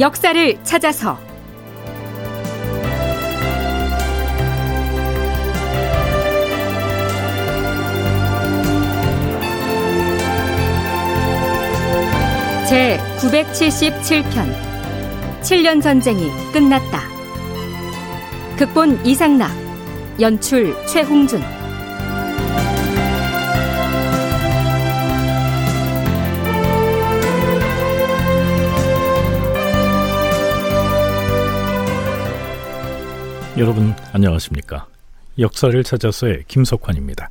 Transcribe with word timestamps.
역사를 0.00 0.64
찾아서 0.64 1.18
제 12.68 12.98
977편 13.18 14.72
7년 15.42 15.82
전쟁이 15.82 16.30
끝났다. 16.54 17.02
극본 18.56 19.04
이상락, 19.04 19.50
연출 20.20 20.74
최홍준. 20.86 21.61
여러분 33.58 33.94
안녕하십니까? 34.12 34.86
역사를 35.38 35.84
찾아서의 35.84 36.44
김석환입니다. 36.48 37.28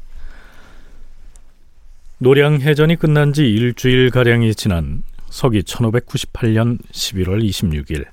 노량 2.20 2.62
해전이 2.62 2.98
끝난 2.98 3.34
지 3.34 3.50
일주일 3.50 4.12
가량이 4.12 4.54
지난 4.54 5.02
서기 5.32 5.64
1598년 5.64 6.78
11월 6.92 7.44
26일 7.44 8.06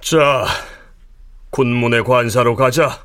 자, 0.00 0.46
군문의 1.50 2.04
관사로 2.04 2.54
가자. 2.54 3.04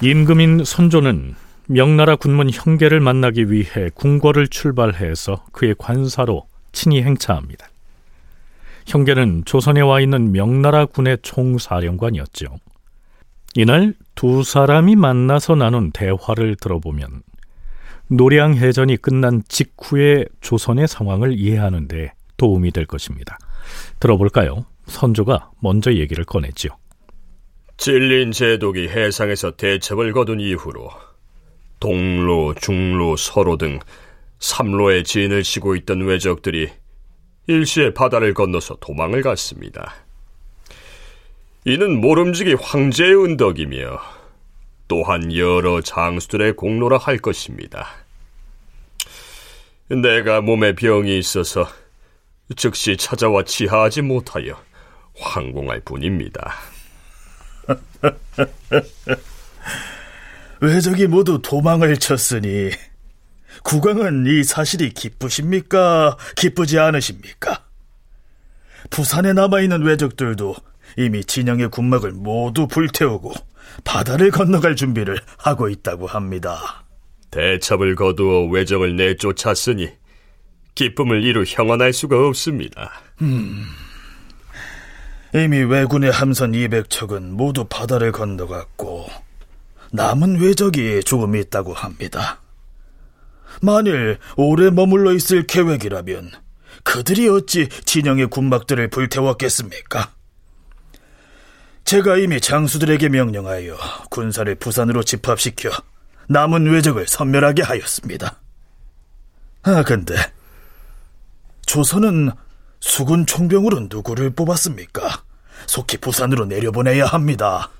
임금인 0.00 0.64
선조는 0.64 1.36
명나라 1.72 2.16
군문 2.16 2.50
형계를 2.50 2.98
만나기 2.98 3.52
위해 3.52 3.90
궁궐을 3.94 4.48
출발해서 4.48 5.44
그의 5.52 5.76
관사로 5.78 6.48
친히 6.72 7.00
행차합니다. 7.00 7.68
형계는 8.88 9.44
조선에 9.44 9.80
와 9.80 10.00
있는 10.00 10.32
명나라 10.32 10.84
군의 10.86 11.16
총사령관이었죠. 11.22 12.46
이날 13.54 13.94
두 14.16 14.42
사람이 14.42 14.96
만나서 14.96 15.54
나눈 15.54 15.92
대화를 15.92 16.56
들어보면 16.56 17.22
노량 18.08 18.56
해전이 18.56 18.96
끝난 18.96 19.44
직후의 19.46 20.26
조선의 20.40 20.88
상황을 20.88 21.38
이해하는 21.38 21.86
데 21.86 22.14
도움이 22.36 22.72
될 22.72 22.84
것입니다. 22.84 23.38
들어볼까요? 24.00 24.66
선조가 24.86 25.52
먼저 25.60 25.92
얘기를 25.92 26.24
꺼냈지요. 26.24 26.72
찔린 27.76 28.32
제독이 28.32 28.88
해상에서 28.88 29.52
대첩을 29.52 30.12
거둔 30.12 30.40
이후로 30.40 30.90
동로, 31.80 32.54
중로, 32.54 33.16
서로 33.16 33.56
등 33.56 33.80
삼로의 34.38 35.04
진을 35.04 35.42
치고 35.42 35.74
있던 35.76 36.02
왜적들이 36.02 36.70
일시에 37.46 37.92
바다를 37.92 38.34
건너서 38.34 38.76
도망을 38.76 39.22
갔습니다. 39.22 39.94
이는 41.64 42.00
모름지기 42.00 42.54
황제의 42.54 43.24
은덕이며 43.24 44.00
또한 44.88 45.34
여러 45.34 45.80
장수들의 45.80 46.54
공로라 46.54 46.98
할 46.98 47.18
것입니다. 47.18 47.86
내가 49.88 50.40
몸에 50.40 50.74
병이 50.74 51.18
있어서 51.18 51.68
즉시 52.56 52.96
찾아와 52.96 53.44
치하하지 53.44 54.02
못하여 54.02 54.60
황공할 55.18 55.80
뿐입니다. 55.80 56.54
왜적이 60.60 61.06
모두 61.06 61.40
도망을 61.42 61.96
쳤으니 61.96 62.70
국왕은 63.62 64.26
이 64.26 64.44
사실이 64.44 64.90
기쁘십니까? 64.90 66.16
기쁘지 66.36 66.78
않으십니까? 66.78 67.64
부산에 68.90 69.32
남아있는 69.32 69.82
왜적들도 69.82 70.54
이미 70.96 71.24
진영의 71.24 71.70
군막을 71.70 72.12
모두 72.12 72.66
불태우고 72.66 73.32
바다를 73.84 74.30
건너갈 74.30 74.76
준비를 74.76 75.18
하고 75.38 75.68
있다고 75.68 76.06
합니다. 76.06 76.84
대첩을 77.30 77.94
거두어 77.94 78.46
외적을 78.46 78.96
내쫓았으니 78.96 79.88
기쁨을 80.74 81.22
이루 81.24 81.44
형언할 81.46 81.92
수가 81.92 82.26
없습니다. 82.26 82.90
음, 83.22 83.66
이미 85.34 85.58
왜군의 85.58 86.10
함선 86.10 86.52
200척은 86.52 87.30
모두 87.30 87.64
바다를 87.68 88.12
건너갔고 88.12 89.06
남은 89.92 90.40
외적이 90.40 91.02
조금 91.04 91.36
있다고 91.36 91.74
합니다. 91.74 92.40
만일 93.60 94.18
오래 94.36 94.70
머물러 94.70 95.12
있을 95.12 95.46
계획이라면 95.46 96.30
그들이 96.84 97.28
어찌 97.28 97.68
진영의 97.68 98.28
군막들을 98.28 98.88
불태웠겠습니까? 98.88 100.12
제가 101.84 102.16
이미 102.18 102.40
장수들에게 102.40 103.08
명령하여 103.08 103.76
군사를 104.10 104.54
부산으로 104.54 105.02
집합시켜 105.02 105.70
남은 106.28 106.70
외적을 106.70 107.08
섬멸하게 107.08 107.62
하였습니다. 107.62 108.40
아, 109.62 109.82
근데 109.82 110.14
조선은 111.66 112.30
수군 112.78 113.26
총병으로 113.26 113.88
누구를 113.90 114.30
뽑았습니까? 114.30 115.24
속히 115.66 115.98
부산으로 115.98 116.46
내려보내야 116.46 117.06
합니다. 117.06 117.70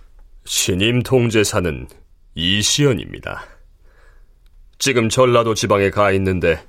신임 0.45 1.03
통제사는 1.03 1.87
이시연입니다. 2.35 3.45
지금 4.79 5.09
전라도 5.09 5.55
지방에 5.55 5.91
가 5.91 6.11
있는데 6.13 6.65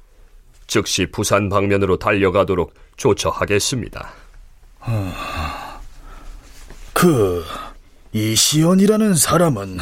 즉시 0.67 1.05
부산 1.05 1.49
방면으로 1.49 1.97
달려가도록 1.97 2.73
조처하겠습니다. 2.97 4.13
그 6.93 7.43
이시연이라는 8.13 9.15
사람은 9.15 9.79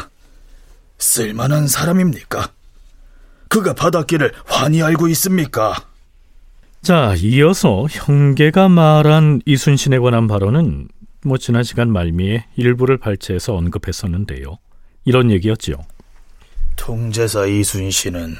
쓸만한 1.00 1.68
사람입니까? 1.68 2.52
그가 3.48 3.74
바닷길을 3.74 4.34
환히 4.46 4.84
알고 4.84 5.08
있습니까? 5.10 5.76
자, 6.82 7.16
이어서 7.18 7.88
형계가 7.90 8.70
말한 8.70 9.42
이순신에 9.46 10.00
관한 10.00 10.28
발언은 10.28 10.88
뭐 11.26 11.38
지난 11.38 11.64
시간 11.64 11.92
말미에 11.92 12.46
일부를 12.56 12.98
발췌해서 12.98 13.56
언급했었는데요. 13.56 14.58
이런 15.10 15.32
얘기였지요. 15.32 15.76
통제사 16.76 17.48
이순신은 17.48 18.38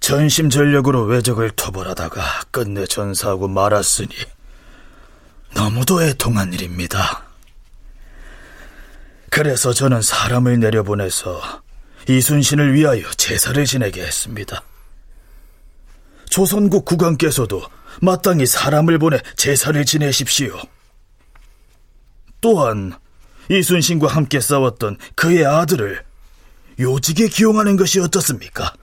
전심전력으로 0.00 1.02
외적을 1.02 1.50
토벌하다가 1.50 2.44
끝내 2.50 2.86
전사하고 2.86 3.48
말았으니 3.48 4.08
너무도 5.54 6.02
애통한 6.02 6.54
일입니다. 6.54 7.24
그래서 9.28 9.74
저는 9.74 10.00
사람을 10.00 10.60
내려보내서 10.60 11.42
이순신을 12.08 12.72
위하여 12.72 13.02
제사를 13.10 13.62
지내게 13.66 14.02
했습니다. 14.02 14.62
조선국 16.30 16.86
국왕께서도 16.86 17.62
마땅히 18.00 18.46
사람을 18.46 18.98
보내 18.98 19.20
제사를 19.36 19.84
지내십시오. 19.84 20.58
또한 22.40 22.94
이순신과 23.48 24.08
함께 24.08 24.40
싸웠던 24.40 24.98
그의 25.14 25.44
아들을 25.44 26.02
요직에 26.78 27.28
기용하는 27.28 27.76
것이 27.76 28.00
어떻습니까? 28.00 28.74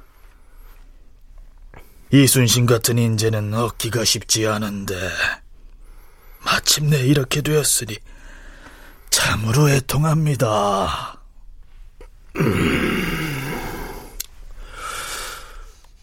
이순신 2.11 2.65
같은 2.65 2.97
인재는 2.97 3.53
얻기가 3.53 4.03
쉽지 4.03 4.47
않은데 4.47 4.95
마침내 6.43 6.99
이렇게 6.99 7.41
되었으니 7.41 7.97
참으로 9.09 9.69
애통합니다. 9.69 11.17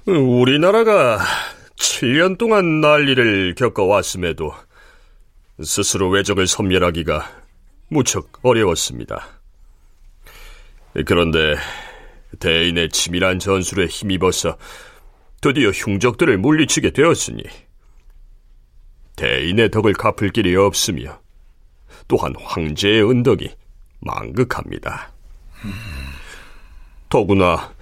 우리나라가 0.07 1.21
7년 1.77 2.39
동안 2.39 2.81
난리를 2.81 3.55
겪어왔음에도 3.57 4.55
스스로 5.63 6.09
외적을 6.09 6.47
섬멸하기가 6.47 7.38
무척 7.89 8.39
어려웠습니다. 8.43 9.27
그런데 11.07 11.57
대인의 12.41 12.91
치밀한 12.91 13.39
전술에 13.39 13.87
힘입어서 13.87 14.57
드디어 15.41 15.71
흉적들을 15.71 16.37
물리치게 16.39 16.91
되었으니 16.91 17.43
대인의 19.17 19.71
덕을 19.71 19.95
갚을 19.95 20.31
길이 20.31 20.55
없으며 20.55 21.21
또한 22.07 22.35
황제의 22.41 23.09
은덕이 23.09 23.51
망극합니다. 24.01 25.13
더구나 27.09 27.73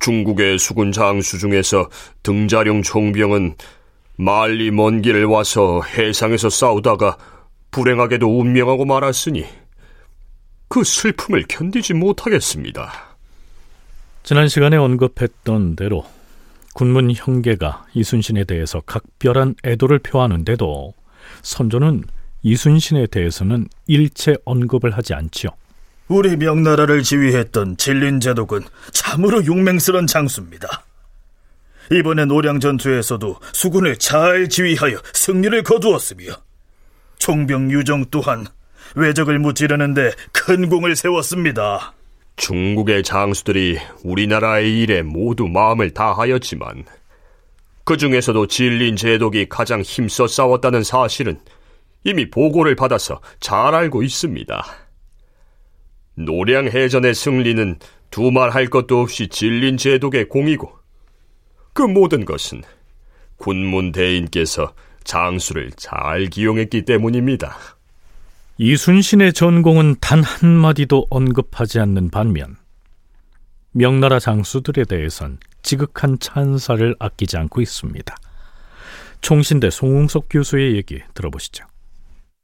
중국의 0.00 0.58
수군 0.58 0.92
장수 0.92 1.38
중에서 1.38 1.88
등자령 2.22 2.82
총병은 2.82 3.56
말리 4.16 4.70
먼 4.70 5.02
길을 5.02 5.24
와서 5.26 5.82
해상에서 5.82 6.50
싸우다가 6.50 7.16
불행하게도 7.76 8.40
운명하고 8.40 8.86
말았으니 8.86 9.44
그 10.68 10.82
슬픔을 10.82 11.44
견디지 11.46 11.92
못하겠습니다. 11.92 12.90
지난 14.22 14.48
시간에 14.48 14.78
언급했던 14.78 15.76
대로 15.76 16.06
군문 16.72 17.12
형계가 17.14 17.84
이순신에 17.92 18.44
대해서 18.44 18.80
각별한 18.80 19.56
애도를 19.62 19.98
표하는데도 19.98 20.94
선조는 21.42 22.04
이순신에 22.42 23.08
대해서는 23.08 23.68
일체 23.86 24.36
언급을 24.46 24.96
하지 24.96 25.12
않지요. 25.12 25.50
우리 26.08 26.34
명나라를 26.36 27.02
지휘했던 27.02 27.76
진린제독은 27.76 28.62
참으로 28.92 29.44
용맹스런 29.44 30.06
장수입니다. 30.06 30.84
이번에 31.92 32.24
노량 32.24 32.58
전투에서도 32.60 33.36
수군을 33.52 33.98
잘 33.98 34.48
지휘하여 34.48 34.96
승리를 35.12 35.62
거두었으며 35.62 36.46
총병 37.26 37.72
유정 37.72 38.04
또한 38.12 38.46
외적을 38.94 39.40
무찌르는데 39.40 40.12
큰 40.30 40.68
공을 40.68 40.94
세웠습니다. 40.94 41.92
중국의 42.36 43.02
장수들이 43.02 43.80
우리나라의 44.04 44.80
일에 44.80 45.02
모두 45.02 45.48
마음을 45.48 45.90
다하였지만 45.90 46.84
그 47.82 47.96
중에서도 47.96 48.46
진린 48.46 48.94
제독이 48.94 49.48
가장 49.48 49.80
힘써 49.80 50.28
싸웠다는 50.28 50.84
사실은 50.84 51.40
이미 52.04 52.30
보고를 52.30 52.76
받아서 52.76 53.20
잘 53.40 53.74
알고 53.74 54.04
있습니다. 54.04 54.64
노량해전의 56.14 57.12
승리는 57.12 57.80
두말할 58.12 58.68
것도 58.68 59.00
없이 59.00 59.26
진린 59.26 59.78
제독의 59.78 60.28
공이고 60.28 60.70
그 61.72 61.82
모든 61.82 62.24
것은 62.24 62.62
군문 63.38 63.90
대인께서 63.90 64.72
장수를 65.06 65.70
잘 65.76 66.26
기용했기 66.26 66.84
때문입니다. 66.84 67.56
이순신의 68.58 69.32
전공은 69.32 69.96
단 70.00 70.22
한마디도 70.22 71.06
언급하지 71.08 71.80
않는 71.80 72.10
반면 72.10 72.56
명나라 73.72 74.18
장수들에 74.18 74.84
대해선 74.84 75.38
지극한 75.62 76.18
찬사를 76.18 76.94
아끼지 76.98 77.36
않고 77.36 77.60
있습니다. 77.60 78.14
총신대 79.20 79.70
송웅석 79.70 80.26
교수의 80.30 80.76
얘기 80.76 81.02
들어보시죠. 81.14 81.66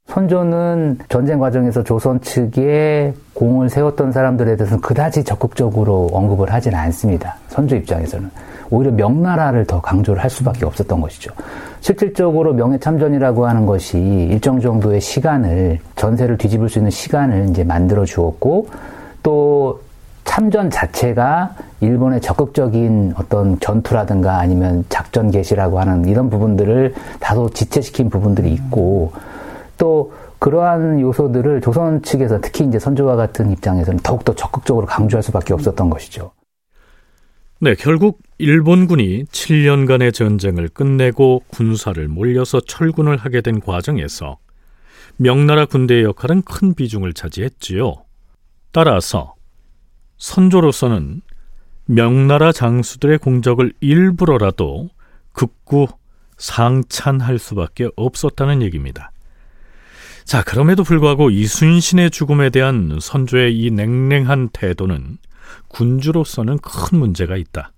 선조는 0.06 0.98
전쟁 1.08 1.38
과정에서 1.38 1.82
조선 1.84 2.20
측에 2.20 3.14
공을 3.34 3.70
세웠던 3.70 4.12
사람들에 4.12 4.56
대해서는 4.56 4.80
그다지 4.82 5.24
적극적으로 5.24 6.10
언급을 6.12 6.52
하진 6.52 6.74
않습니다. 6.74 7.36
선조 7.48 7.76
입장에서는. 7.76 8.30
오히려 8.72 8.90
명나라를 8.90 9.66
더 9.66 9.82
강조를 9.82 10.22
할 10.22 10.30
수밖에 10.30 10.64
없었던 10.64 11.00
것이죠. 11.00 11.30
실질적으로 11.80 12.54
명예참전이라고 12.54 13.46
하는 13.46 13.66
것이 13.66 13.98
일정 13.98 14.60
정도의 14.60 15.00
시간을, 15.00 15.78
전세를 15.96 16.38
뒤집을 16.38 16.70
수 16.70 16.78
있는 16.78 16.90
시간을 16.90 17.50
이제 17.50 17.64
만들어 17.64 18.06
주었고, 18.06 18.68
또 19.22 19.80
참전 20.24 20.70
자체가 20.70 21.54
일본의 21.80 22.22
적극적인 22.22 23.12
어떤 23.18 23.60
전투라든가 23.60 24.38
아니면 24.38 24.84
작전 24.88 25.30
개시라고 25.30 25.78
하는 25.78 26.06
이런 26.06 26.30
부분들을 26.30 26.94
다소 27.20 27.50
지체시킨 27.50 28.08
부분들이 28.08 28.52
있고, 28.54 29.12
또 29.76 30.12
그러한 30.38 30.98
요소들을 30.98 31.60
조선 31.60 32.00
측에서 32.02 32.40
특히 32.40 32.64
이제 32.64 32.78
선조와 32.78 33.16
같은 33.16 33.50
입장에서는 33.50 34.00
더욱더 34.02 34.34
적극적으로 34.34 34.86
강조할 34.86 35.22
수밖에 35.22 35.52
없었던 35.52 35.90
것이죠. 35.90 36.30
네, 37.64 37.76
결국 37.76 38.20
일본군이 38.38 39.26
7년간의 39.26 40.12
전쟁을 40.12 40.66
끝내고 40.66 41.44
군사를 41.46 42.08
몰려서 42.08 42.58
철군을 42.58 43.18
하게 43.18 43.40
된 43.40 43.60
과정에서 43.60 44.38
명나라 45.16 45.66
군대의 45.66 46.02
역할은 46.02 46.42
큰 46.42 46.74
비중을 46.74 47.12
차지했지요. 47.12 47.94
따라서 48.72 49.36
선조로서는 50.16 51.22
명나라 51.84 52.50
장수들의 52.50 53.18
공적을 53.18 53.72
일부러라도 53.78 54.88
극구 55.32 55.86
상찬할 56.38 57.38
수밖에 57.38 57.90
없었다는 57.94 58.62
얘기입니다. 58.62 59.12
자, 60.24 60.42
그럼에도 60.42 60.82
불구하고 60.82 61.30
이순신의 61.30 62.10
죽음에 62.10 62.50
대한 62.50 62.98
선조의 63.00 63.56
이 63.56 63.70
냉랭한 63.70 64.48
태도는 64.52 65.18
군주로서는 65.68 66.58
큰 66.58 66.98
문제가 66.98 67.36
있다. 67.36 67.72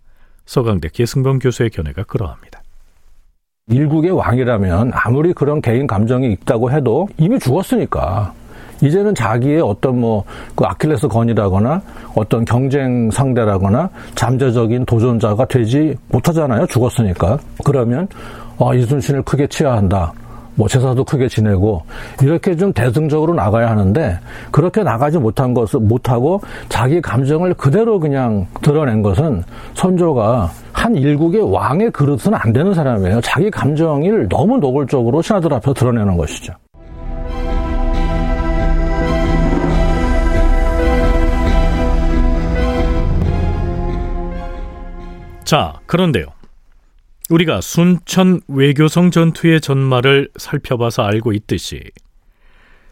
서강대 0.47 0.89
계승범 0.93 1.39
교수의 1.39 1.71
견해가 1.71 2.05
그러합니다. 2.05 2.63
일국의 3.69 4.11
왕이라면 4.11 4.91
아무리 4.95 5.33
그런 5.33 5.63
개인 5.63 5.87
감정이 5.87 6.31
있다고 6.33 6.71
해도 6.71 7.09
이미 7.17 7.39
죽었으니까 7.39 8.35
이제는 8.83 9.15
자기의 9.15 9.63
어떤 9.63 10.01
뭐 10.01 10.25
그 10.55 10.65
아킬레스 10.65 11.09
건이라거나 11.09 11.83
어떤 12.15 12.45
경쟁 12.45 13.11
상대라거나 13.11 13.91
잠재적인 14.15 14.85
도전자가 14.87 15.47
되지 15.47 15.97
못하잖아요. 16.09 16.67
죽었으니까. 16.67 17.39
그러면 17.65 18.07
아, 18.59 18.75
이순신을 18.75 19.23
크게 19.23 19.47
치하한다. 19.49 20.13
뭐 20.55 20.69
제사도 20.69 21.05
크게 21.05 21.29
지내고 21.29 21.83
이렇게 22.23 22.56
좀 22.56 22.73
대승적으로 22.73 23.35
나가야 23.35 23.71
하는데 23.71 24.19
그렇게 24.51 24.83
나가지 24.83 25.19
못한 25.19 25.53
것은 25.55 25.87
못하고 25.89 26.41
자기 26.69 27.01
감정을 27.01 27.55
그대로 27.55 27.99
그냥 27.99 28.47
드러낸 28.62 29.03
것은 29.03 29.43
선조가 29.75 30.51
한 30.73 30.95
일국의 30.95 31.53
왕의 31.53 31.91
그릇은 31.91 32.35
안 32.35 32.53
되는 32.53 32.75
사람이에요. 32.75 33.21
자기 33.21 33.51
감정을 33.51 34.29
너무 34.29 34.59
노골적으로 34.59 35.23
신하들 35.23 35.53
앞에 35.55 35.73
드러내는 35.73 36.17
것이죠. 36.17 36.53
자, 45.45 45.75
그런데요. 45.87 46.25
우리가 47.31 47.61
순천 47.62 48.41
외교성 48.49 49.11
전투의 49.11 49.61
전말을 49.62 50.29
살펴봐서 50.37 51.03
알고 51.03 51.32
있듯이 51.32 51.82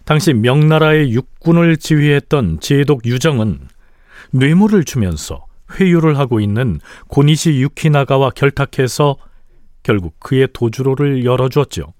당시 0.05 0.33
명나라의 0.33 1.13
육군을 1.13 1.77
지휘했던 1.77 2.61
제독 2.61 3.05
유정은 3.05 3.69
뇌물을 4.31 4.85
주면서 4.85 5.47
회유를 5.79 6.19
하고 6.19 6.41
있는 6.41 6.81
고니시 7.09 7.61
유키나가와 7.61 8.31
결탁해서 8.31 9.17
결국 9.83 10.19
그의 10.19 10.49
도주로를 10.53 11.25
열어주었죠. 11.25 11.93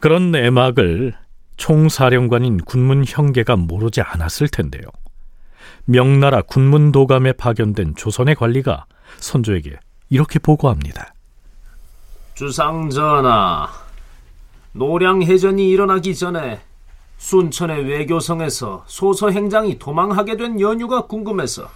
그런 0.00 0.32
내막을 0.32 1.14
총사령관인 1.56 2.58
군문 2.58 3.04
형계가 3.06 3.56
모르지 3.56 4.00
않았을 4.00 4.48
텐데요. 4.48 4.82
명나라 5.84 6.42
군문 6.42 6.92
도감에 6.92 7.32
파견된 7.32 7.94
조선의 7.94 8.34
관리가 8.34 8.86
선조에게 9.18 9.78
이렇게 10.14 10.38
보고합니다. 10.38 11.12
주상전하, 12.34 13.68
노량해전이 14.70 15.68
일어나기 15.68 16.14
전에 16.14 16.60
순천의 17.18 17.84
외교성에서 17.88 18.84
소서 18.86 19.30
행장이 19.30 19.80
도망하게 19.80 20.36
된 20.36 20.60
연유가 20.60 21.08
궁금해서 21.08 21.68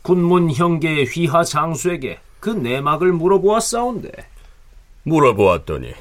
군문 0.00 0.50
형계의 0.50 1.04
휘하 1.04 1.44
장수에게 1.44 2.20
그 2.40 2.48
내막을 2.48 3.12
물어보았사온데 3.12 4.10
물어보았더니 5.02 5.92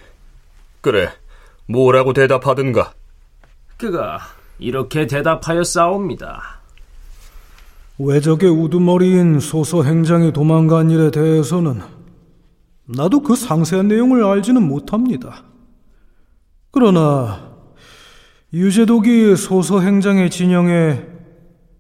그래 0.80 1.10
뭐라고 1.66 2.14
대답하든가 2.14 2.94
그가 3.76 4.20
이렇게 4.60 5.08
대답하였사옵니다. 5.08 6.59
외적의 8.00 8.50
우두머리인 8.50 9.42
소서 9.42 9.84
행장이 9.84 10.32
도망간 10.32 10.90
일에 10.90 11.12
대해서는 11.12 11.82
나도 12.86 13.22
그 13.22 13.36
상세한 13.36 13.90
내용을 13.90 14.24
알지는 14.24 14.64
못합니다. 14.64 15.44
그러나 16.72 17.58
유재독이 18.54 19.36
소서 19.36 19.82
행장의 19.82 20.30
진영에 20.30 21.06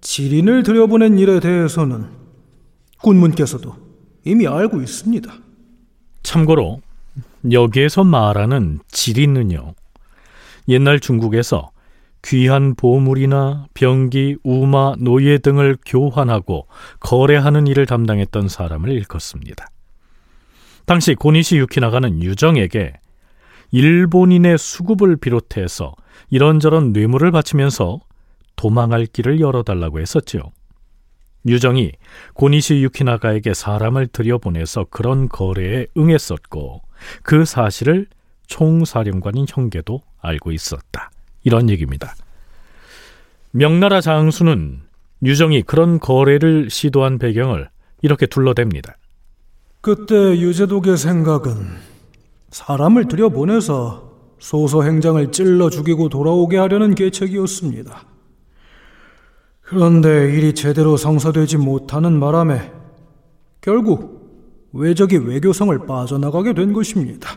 지린을 0.02 0.64
들여보낸 0.64 1.18
일에 1.18 1.40
대해서는 1.40 2.08
군문께서도 3.02 3.76
이미 4.26 4.46
알고 4.46 4.82
있습니다. 4.82 5.34
참고로 6.24 6.82
여기에서 7.50 8.04
말하는 8.04 8.80
지린은요. 8.90 9.74
옛날 10.68 11.00
중국에서 11.00 11.72
귀한 12.24 12.76
보물이나 12.76 13.68
병기, 13.74 14.38
우마, 14.44 14.96
노예 15.00 15.38
등을 15.38 15.78
교환하고 15.86 16.68
거래하는 17.00 17.68
일을 17.68 17.86
담당했던 17.86 18.50
사람을 18.50 18.90
일컫습니다. 18.92 19.70
당시 20.86 21.16
고니시 21.16 21.58
유키나가는 21.58 22.22
유정에게 22.22 22.94
일본인의 23.72 24.58
수급을 24.58 25.18
비롯해서 25.18 25.94
이런저런 26.30 26.92
뇌물을 26.92 27.32
바치면서 27.32 28.00
도망할 28.56 29.06
길을 29.06 29.40
열어달라고 29.40 30.00
했었지요. 30.00 30.42
유정이 31.46 31.94
고니시 32.34 32.82
유키나가에게 32.84 33.54
사람을 33.54 34.08
들여보내서 34.08 34.88
그런 34.90 35.30
거래에 35.30 35.88
응했었고 35.96 36.82
그 37.24 37.46
사실을 37.46 38.08
총사령관인 38.48 39.46
형계도 39.48 40.02
알고 40.20 40.52
있었다. 40.52 41.12
이런 41.44 41.70
얘기입니다. 41.70 42.16
명나라 43.52 44.02
장수는 44.02 44.82
유정이 45.24 45.64
그런 45.64 46.00
거래를 46.00 46.70
시도한 46.70 47.18
배경을 47.18 47.70
이렇게 48.02 48.26
둘러댑니다. 48.26 48.94
그때 49.82 50.14
유재독의 50.14 50.98
생각은 50.98 51.54
사람을 52.50 53.08
들여보내서 53.08 54.10
소서 54.40 54.84
행장을 54.84 55.32
찔러 55.32 55.70
죽이고 55.70 56.10
돌아오게 56.10 56.58
하려는 56.58 56.96
계책이었습니다. 56.96 58.04
그런데 59.62 60.34
일이 60.34 60.54
제대로 60.54 60.98
성사되지 60.98 61.58
못하는 61.58 62.20
바람에 62.20 62.72
결국 63.62 64.70
외적이 64.74 65.18
외교성을 65.18 65.86
빠져나가게 65.86 66.54
된 66.54 66.74
것입니다. 66.74 67.30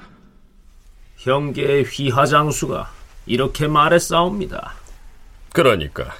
형계의 1.16 1.84
휘하장수가 1.84 3.01
이렇게 3.26 3.68
말했사옵니다. 3.68 4.74
그러니까 5.52 6.14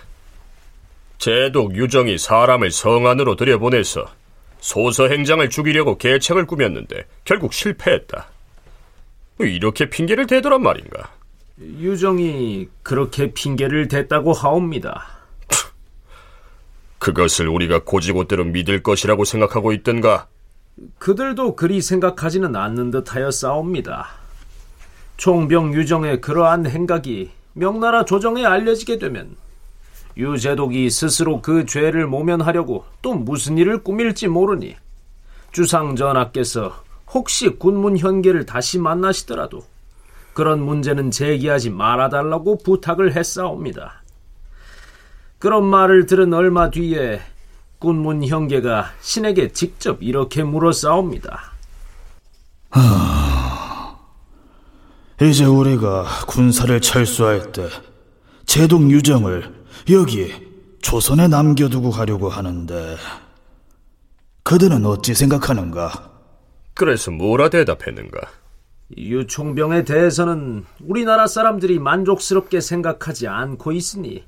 제독 1.19 1.75
유정이 1.75 2.19
사람을 2.19 2.71
성 2.71 3.07
안으로 3.07 3.37
들여보내서 3.37 4.07
소서 4.61 5.09
행장을 5.09 5.49
죽이려고 5.51 5.99
계책을 5.99 6.47
꾸몄는데 6.47 7.07
결국 7.25 7.53
실패했다. 7.53 8.27
이렇게 9.41 9.91
핑계를 9.91 10.27
대더란 10.27 10.63
말인가? 10.63 11.11
유정이 11.61 12.69
그렇게 12.83 13.33
핑계를 13.33 13.89
댔다고 13.89 14.33
하옵니다. 14.33 15.07
그것을 16.99 17.49
우리가 17.49 17.83
고지고대로 17.85 18.45
믿을 18.45 18.83
것이라고 18.83 19.25
생각하고 19.25 19.73
있던가? 19.73 20.29
그들도 20.99 21.57
그리 21.57 21.83
생각하지는 21.83 22.55
않는 22.55 22.93
듯하여 22.93 23.31
싸웁니다. 23.31 24.22
총병 25.23 25.73
유정의 25.73 26.21
그러한 26.21 26.67
행각이 26.67 27.31
명나라 27.53 28.05
조정에 28.05 28.45
알려지게 28.45 28.99
되면 28.99 29.37
유재독이 30.17 30.91
스스로 30.91 31.41
그 31.41 31.65
죄를 31.65 32.09
모면하려고 32.09 32.85
또 33.03 33.15
무슨 33.15 33.57
일을 33.57 33.85
꾸밀지 33.85 34.27
모르니 34.27 34.75
주상 35.53 35.95
전하께서 35.95 36.75
혹시 37.15 37.51
군문 37.51 37.99
현계를 37.99 38.47
다시 38.47 38.81
만나시더라도 38.81 39.65
그런 40.33 40.61
문제는 40.61 41.13
제기하지 41.13 41.71
말아달라고 41.71 42.59
부탁을 42.59 43.15
했사옵니다. 43.15 44.03
그런 45.39 45.65
말을 45.65 46.07
들은 46.07 46.35
얼마 46.35 46.69
뒤에 46.71 47.21
군문 47.79 48.27
형계가 48.27 48.91
신에게 49.01 49.53
직접 49.53 50.03
이렇게 50.03 50.43
물어싸옵니다. 50.43 51.53
하... 52.71 53.12
이제 55.29 55.45
우리가 55.45 56.05
군사를 56.27 56.81
철수할 56.81 57.53
때 57.53 57.69
제동 58.45 58.91
유정을 58.91 59.55
여기 59.91 60.33
조선에 60.81 61.29
남겨두고 61.29 61.91
가려고 61.91 62.29
하는데 62.29 62.97
그들은 64.43 64.85
어찌 64.85 65.15
생각하는가? 65.15 66.11
그래서 66.75 67.11
뭐라 67.11 67.51
대답했는가? 67.51 68.21
유총병에 68.97 69.85
대해서는 69.85 70.65
우리나라 70.81 71.27
사람들이 71.27 71.79
만족스럽게 71.79 72.61
생각하지 72.61 73.29
않고 73.29 73.73
있으니 73.73 74.25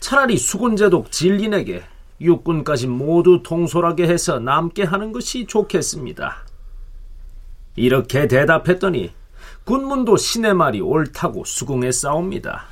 차라리 0.00 0.36
수군제독 0.36 1.10
진린에게 1.10 1.82
육군까지 2.20 2.88
모두 2.88 3.42
통솔하게 3.42 4.06
해서 4.06 4.38
남게 4.38 4.84
하는 4.84 5.12
것이 5.12 5.46
좋겠습니다. 5.46 6.44
이렇게 7.76 8.28
대답했더니 8.28 9.15
군문도 9.66 10.16
신의 10.16 10.54
말이 10.54 10.80
옳다고 10.80 11.44
수긍해 11.44 11.90
싸웁니다. 11.90 12.64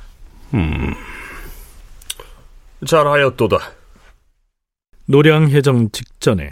음, 0.53 0.93
잘하였도다. 2.87 3.57
노량 5.07 5.49
해정 5.49 5.91
직전에 5.91 6.51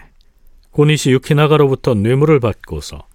고니시 0.71 1.11
유키나가로부터 1.11 1.93
뇌물을 1.93 2.39
받고서 2.41 3.07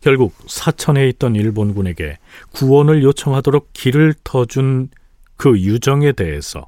결국 0.00 0.34
사천에 0.48 1.08
있던 1.10 1.36
일본군에게 1.36 2.18
구원을 2.52 3.04
요청하도록 3.04 3.70
길을 3.72 4.14
터준 4.24 4.88
그 5.36 5.58
유정에 5.58 6.10
대해서 6.12 6.66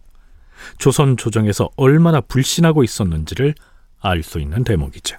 조선 0.79 1.17
조정에서 1.17 1.69
얼마나 1.77 2.21
불신하고 2.21 2.85
있었는지를 2.85 3.55
알 4.01 4.23
수 4.23 4.39
있는 4.39 4.63
대목이죠. 4.63 5.17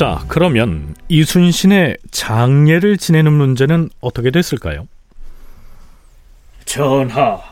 자, 0.00 0.24
그러면 0.28 0.94
이순신의 1.10 1.98
장례를 2.10 2.96
지내는 2.96 3.34
문제는 3.34 3.90
어떻게 4.00 4.30
됐을까요? 4.30 4.88
전하, 6.64 7.42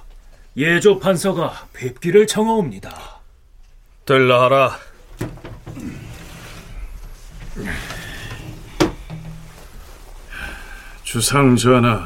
예조 0.56 0.98
판서가 0.98 1.68
뵙기를 1.74 2.26
청하옵니다. 2.26 3.20
들라하라. 4.06 4.78
주상 11.02 11.56
전하, 11.56 12.00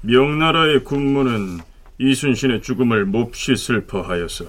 명나라의 0.00 0.82
군문은 0.82 1.60
이순신의 2.00 2.62
죽음을 2.62 3.04
몹시 3.04 3.54
슬퍼하여서 3.54 4.46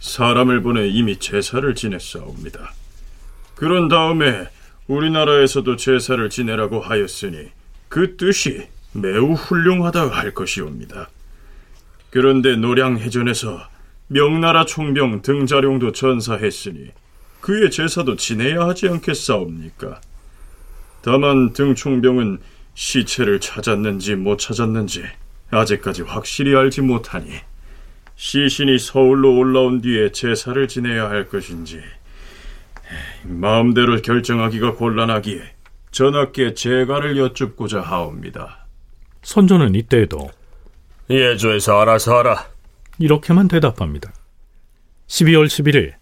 사람을 0.00 0.62
보내 0.62 0.88
이미 0.88 1.16
제사를 1.16 1.72
지냈사옵니다. 1.76 2.72
그런 3.58 3.88
다음에 3.88 4.46
우리나라에서도 4.86 5.74
제사를 5.74 6.30
지내라고 6.30 6.80
하였으니 6.80 7.48
그 7.88 8.16
뜻이 8.16 8.68
매우 8.92 9.32
훌륭하다 9.32 10.10
할 10.10 10.32
것이옵니다. 10.32 11.10
그런데 12.10 12.54
노량해전에서 12.54 13.60
명나라 14.06 14.64
총병 14.64 15.22
등자룡도 15.22 15.90
전사했으니 15.90 16.90
그의 17.40 17.72
제사도 17.72 18.14
지내야 18.14 18.60
하지 18.60 18.88
않겠사옵니까? 18.90 20.00
다만 21.02 21.52
등총병은 21.52 22.38
시체를 22.74 23.40
찾았는지 23.40 24.14
못 24.14 24.38
찾았는지 24.38 25.02
아직까지 25.50 26.02
확실히 26.02 26.54
알지 26.54 26.82
못하니 26.82 27.32
시신이 28.14 28.78
서울로 28.78 29.36
올라온 29.36 29.80
뒤에 29.80 30.12
제사를 30.12 30.68
지내야 30.68 31.10
할 31.10 31.28
것인지 31.28 31.82
마음대로 33.24 34.00
결정하기가 34.00 34.74
곤란하기에 34.74 35.40
전하께 35.90 36.54
제가를 36.54 37.16
여쭙고자 37.16 37.80
하옵니다. 37.80 38.66
선조는 39.22 39.74
이때에도 39.74 40.30
예조에서 41.10 41.80
알아서 41.80 42.18
하라. 42.18 42.46
이렇게만 42.98 43.48
대답합니다. 43.48 44.12
12월 45.06 45.46
11일 45.46 45.92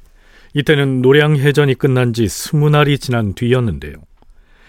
이때는 0.54 1.02
노량해전이 1.02 1.74
끝난 1.74 2.12
지 2.12 2.28
스무 2.28 2.70
날이 2.70 2.98
지난 2.98 3.34
뒤였는데요. 3.34 3.94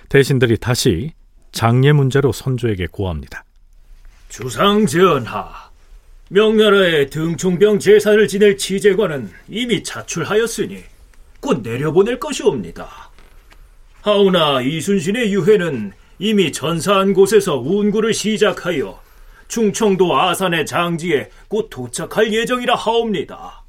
대신들이 0.10 0.58
다시 0.58 1.14
장례 1.52 1.92
문제로 1.92 2.32
선조에게 2.32 2.88
고합니다. 2.92 3.44
주상 4.30 4.86
전하, 4.86 5.50
명나라의 6.30 7.10
등총병 7.10 7.80
제사를 7.80 8.28
지낼 8.28 8.58
치제관은 8.58 9.32
이미 9.48 9.82
자출하였으니 9.82 10.84
곧 11.48 11.62
내려보낼 11.64 12.20
것이옵니다. 12.20 12.90
하오나 14.02 14.60
이순신의 14.60 15.34
유해는 15.34 15.94
이미 16.20 16.52
전사한 16.52 17.14
곳에서 17.14 17.56
운구를 17.56 18.14
시작하여 18.14 19.00
충청도 19.48 20.14
아산의 20.14 20.66
장지에 20.66 21.30
곧 21.48 21.70
도착할 21.70 22.34
예정이라 22.34 22.76
하옵니다. 22.76 23.64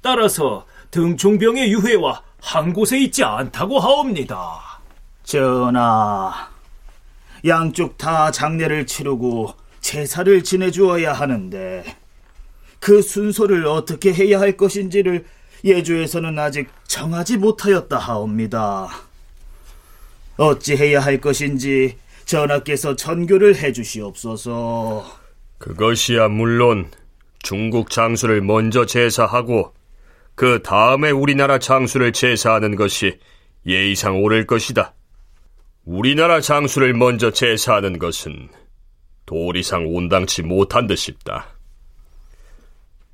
따라서 0.00 0.64
등총병의 0.92 1.72
유해와 1.72 2.22
한 2.40 2.72
곳에 2.72 3.00
있지 3.00 3.24
않다고 3.24 3.80
하옵니다. 3.80 4.80
전하, 5.24 6.50
양쪽 7.44 7.98
다 7.98 8.30
장례를 8.30 8.86
치르고 8.86 9.54
제사를 9.80 10.44
지내주어야 10.44 11.14
하는데 11.14 11.82
그 12.78 13.02
순서를 13.02 13.66
어떻게 13.66 14.14
해야 14.14 14.38
할 14.38 14.56
것인지를 14.56 15.26
예주에서는 15.64 16.38
아직 16.38 16.68
정하지 16.86 17.36
못하였다 17.38 17.98
하옵니다. 17.98 18.88
어찌해야 20.36 21.00
할 21.00 21.20
것인지 21.20 21.96
전하께서 22.24 22.96
전교를 22.96 23.56
해주시옵소서. 23.56 25.04
그것이야 25.58 26.28
물론 26.28 26.90
중국 27.40 27.90
장수를 27.90 28.40
먼저 28.40 28.86
제사하고 28.86 29.74
그 30.34 30.62
다음에 30.62 31.10
우리나라 31.10 31.58
장수를 31.58 32.12
제사하는 32.12 32.76
것이 32.76 33.18
예의상 33.66 34.22
옳을 34.22 34.46
것이다. 34.46 34.94
우리나라 35.84 36.40
장수를 36.40 36.94
먼저 36.94 37.32
제사하는 37.32 37.98
것은 37.98 38.48
도리상 39.26 39.86
온당치 39.86 40.42
못한 40.42 40.86
듯 40.86 40.96
싶다. 40.96 41.57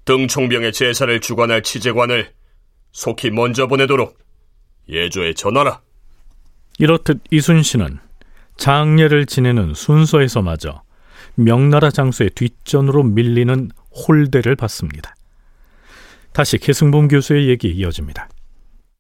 등총병의 0.05 0.73
제사를 0.73 1.21
주관할 1.21 1.63
치제관을 1.63 2.29
속히 2.93 3.31
먼저 3.31 3.67
보내도록 3.67 4.19
예조에 4.89 5.35
전하라. 5.35 5.81
이렇듯 6.79 7.21
이순신은 7.31 7.99
장례를 8.57 9.27
지내는 9.27 9.75
순서에서마저 9.75 10.83
명나라 11.37 11.91
장수의 11.91 12.31
뒷전으로 12.31 13.03
밀리는 13.03 13.71
홀대를 14.07 14.57
받습니다. 14.57 15.15
다시 16.33 16.59
계승범 16.59 17.09
교수의 17.09 17.49
얘기 17.49 17.69
이어집니다. 17.71 18.29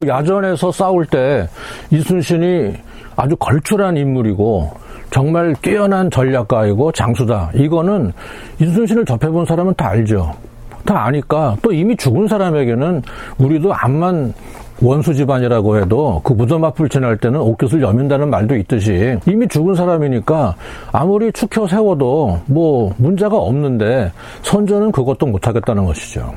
야전에서 0.06 0.72
싸울 0.72 1.06
때 1.06 1.48
이순신이 1.90 2.74
아주 3.16 3.36
걸출한 3.36 3.96
인물이고 3.96 4.78
정말 5.10 5.54
뛰어난 5.62 6.10
전략가이고 6.10 6.92
장수다. 6.92 7.52
이거는 7.54 8.12
이순신을 8.60 9.04
접해본 9.04 9.46
사람은 9.46 9.74
다 9.74 9.88
알죠. 9.90 10.36
다 10.84 11.04
아니까 11.04 11.56
또 11.62 11.72
이미 11.72 11.96
죽은 11.96 12.28
사람에게는 12.28 13.02
우리도 13.38 13.74
암만 13.74 14.34
원수 14.82 15.14
집안이라고 15.14 15.78
해도 15.78 16.20
그 16.24 16.32
무덤 16.32 16.64
앞을 16.64 16.88
지날 16.88 17.16
때는 17.16 17.40
옷깃을 17.40 17.80
여민다는 17.80 18.28
말도 18.28 18.56
있듯이 18.56 19.18
이미 19.26 19.46
죽은 19.48 19.74
사람이니까 19.74 20.56
아무리 20.92 21.32
축혀 21.32 21.66
세워도 21.66 22.42
뭐 22.46 22.94
문제가 22.98 23.36
없는데 23.36 24.12
선조는 24.42 24.92
그것도 24.92 25.26
못하겠다는 25.26 25.84
것이죠. 25.84 26.34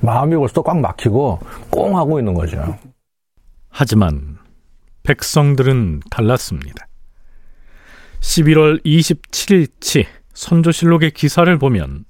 마음이 0.00 0.36
벌써 0.36 0.62
꽉 0.62 0.78
막히고 0.78 1.38
꽁 1.70 1.96
하고 1.96 2.18
있는 2.18 2.34
거죠. 2.34 2.76
하지만 3.70 4.36
백성들은 5.04 6.00
달랐습니다. 6.10 6.86
11월 8.20 8.84
27일치 8.84 10.04
선조실록의 10.34 11.12
기사를 11.12 11.58
보면 11.58 12.04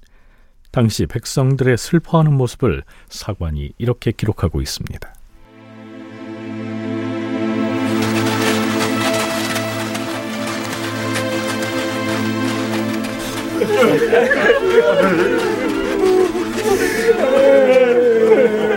당시 0.73 1.05
백성들의 1.05 1.77
슬퍼하는 1.77 2.33
모습을 2.33 2.81
사관이 3.07 3.73
이렇게 3.77 4.11
기록하고 4.11 4.59
있습니다. 4.59 5.13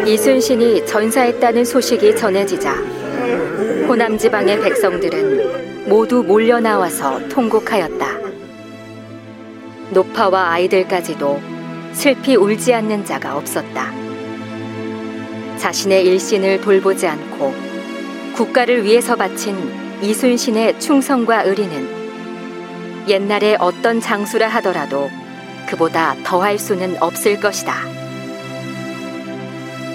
이순신이 0.07 0.85
전사했다는 0.85 1.65
소식이 1.65 2.15
전해지자 2.15 2.75
호남 3.89 4.19
지방의 4.19 4.61
백성들은 4.61 5.89
모두 5.89 6.23
몰려 6.23 6.61
나와서 6.61 7.27
통곡하였다. 7.29 8.07
노파와 9.95 10.51
아이들까지도 10.51 11.56
슬피 11.97 12.37
울지 12.37 12.75
않는 12.75 13.07
자가 13.07 13.39
없었다. 13.39 13.91
자신의 15.57 16.05
일신을 16.05 16.61
돌보지 16.61 17.07
않고 17.07 17.55
국가를 18.35 18.85
위해서 18.85 19.17
바친 19.17 19.57
이순신의 20.03 20.79
충성과 20.79 21.45
의리는 21.45 23.09
옛날에 23.09 23.57
어떤 23.59 24.03
장수라 24.03 24.47
하더라도 24.47 25.11
그보다 25.67 26.15
더할 26.23 26.59
수는 26.59 26.99
없을 27.01 27.41
것이다. 27.41 27.75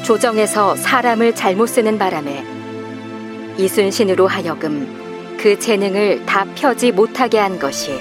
조정에서 0.04 0.76
사람을 0.76 1.36
잘못 1.36 1.68
쓰는 1.68 2.00
바람에 2.00 2.44
이순신으로 3.60 4.26
하여금 4.26 5.38
그 5.40 5.60
재능을 5.60 6.26
다 6.26 6.46
펴지 6.56 6.92
못하게 6.92 7.38
한 7.38 7.60
것이 7.60 7.92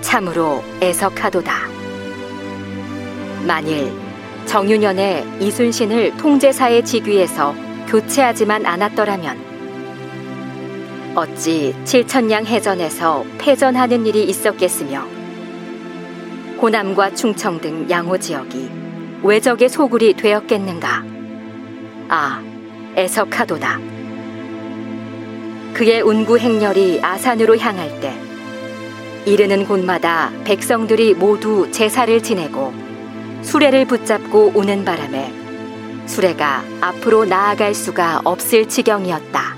참으로 0.00 0.62
애석하도다. 0.80 1.81
만일 3.46 3.92
정유년에 4.46 5.38
이순신을 5.40 6.16
통제사의 6.16 6.84
직위에서 6.84 7.54
교체하지만 7.88 8.66
않았더라면 8.66 9.52
어찌 11.14 11.74
칠천량 11.84 12.46
해전에서 12.46 13.24
패전하는 13.38 14.06
일이 14.06 14.24
있었겠으며 14.24 15.06
호남과 16.60 17.14
충청 17.14 17.60
등 17.60 17.86
양호 17.90 18.16
지역이 18.16 18.70
외적의 19.22 19.68
소굴이 19.68 20.14
되었겠는가? 20.14 21.04
아, 22.08 22.42
애석하도다. 22.96 23.80
그의 25.74 26.00
운구 26.02 26.38
행렬이 26.38 27.00
아산으로 27.02 27.56
향할 27.58 28.00
때 28.00 28.14
이르는 29.24 29.66
곳마다 29.66 30.30
백성들이 30.44 31.14
모두 31.14 31.70
제사를 31.70 32.22
지내고 32.22 32.81
수레를 33.42 33.86
붙잡고 33.86 34.52
오는 34.54 34.84
바람에 34.84 36.06
수레가 36.06 36.64
앞으로 36.80 37.24
나아갈 37.24 37.74
수가 37.74 38.20
없을 38.24 38.68
지경이었다. 38.68 39.56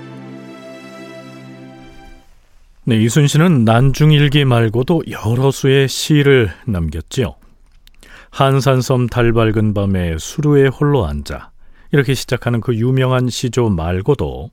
네, 2.87 2.97
이순신은 2.97 3.65
난중일기 3.65 4.45
말고도 4.45 5.03
여러 5.09 5.49
수의 5.49 5.87
시를 5.87 6.51
남겼지요. 6.65 7.35
한산섬 8.29 9.07
달 9.07 9.33
밝은 9.33 9.73
밤에 9.73 10.17
수루에 10.19 10.67
홀로 10.67 11.05
앉아 11.07 11.51
이렇게 11.91 12.13
시작하는 12.13 12.61
그 12.61 12.75
유명한 12.75 13.29
시조 13.29 13.69
말고도 13.69 14.51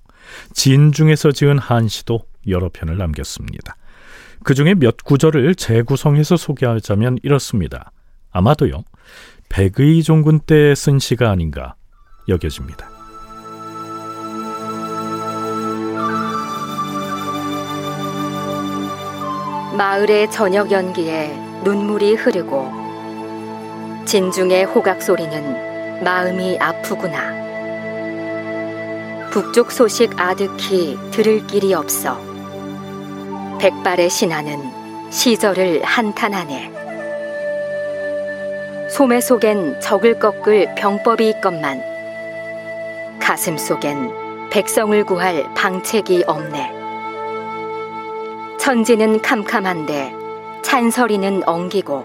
진중에서 0.55 1.33
지은 1.33 1.59
한시도 1.59 2.21
여러 2.49 2.71
편을 2.73 2.97
남겼습니다. 2.97 3.77
그 4.45 4.55
중에 4.55 4.75
몇 4.75 4.97
구절을 4.99 5.55
재구성해서 5.55 6.37
소개하자면 6.37 7.18
이렇습니다. 7.23 7.90
아마도요, 8.33 8.85
백의 9.49 10.03
종군 10.03 10.40
때 10.40 10.75
쓴 10.75 10.99
시가 10.99 11.31
아닌가 11.31 11.75
여겨집니다. 12.29 12.88
마을의 19.77 20.31
저녁 20.31 20.71
연기에 20.71 21.35
눈물이 21.64 22.14
흐르고 22.14 22.71
진중의 24.05 24.64
호각 24.66 25.03
소리는 25.03 26.03
마음이 26.05 26.59
아프구나. 26.59 27.40
북쪽 29.31 29.73
소식 29.73 30.18
아득히 30.21 30.99
들을 31.11 31.47
길이 31.47 31.73
없어 31.73 32.21
백발의 33.59 34.11
신하는 34.11 35.11
시절을 35.11 35.85
한탄하네. 35.85 36.82
소매 38.92 39.22
속엔 39.22 39.81
적을 39.81 40.18
꺾을 40.18 40.74
병법이 40.74 41.26
있건만 41.31 41.83
가슴 43.18 43.57
속엔 43.57 44.50
백성을 44.50 45.02
구할 45.07 45.46
방책이 45.55 46.24
없네. 46.26 46.70
천지는 48.59 49.22
캄캄한데 49.22 50.12
찬설이는 50.61 51.48
엉기고 51.48 52.05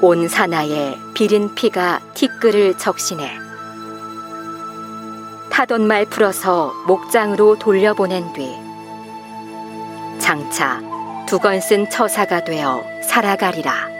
온 0.00 0.26
사나에 0.26 0.96
비린 1.12 1.54
피가 1.54 2.00
티끌을 2.14 2.78
적시네. 2.78 3.30
타던 5.50 5.86
말 5.86 6.06
풀어서 6.06 6.72
목장으로 6.86 7.58
돌려보낸 7.58 8.32
뒤 8.32 8.56
장차 10.18 10.80
두건 11.26 11.60
쓴 11.60 11.90
처사가 11.90 12.42
되어 12.42 12.82
살아가리라. 13.02 13.99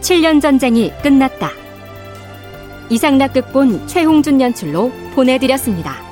7년 0.00 0.40
전쟁이 0.40 0.92
끝났다. 1.02 1.50
이상락 2.90 3.34
극본 3.34 3.86
최홍준 3.86 4.40
연출로 4.40 4.90
보내드렸습니다. 5.14 6.07